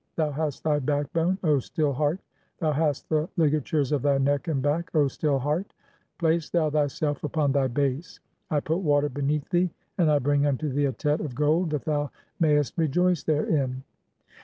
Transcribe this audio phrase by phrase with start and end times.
[0.15, 2.21] [Thou hast thy backbone, O Still "Heart,
[2.57, 5.67] thou hast the ligatures of thy neck and back, O Still "Heart].
[5.67, 5.73] 1
[6.17, 8.19] Place thou thyself upon thy base.
[8.49, 9.69] I put water beneath "thee,
[9.99, 12.09] and I bring unto thee a Tet of gold that thou
[12.39, 13.83] mayest "rejoice therein."